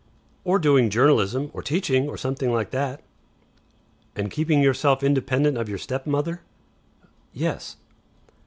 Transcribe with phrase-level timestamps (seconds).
[0.43, 3.03] "Or doing journalism, or teaching, or something like that."
[4.15, 6.41] "And keeping yourself independent of your stepmother?"
[7.33, 7.77] "Yes."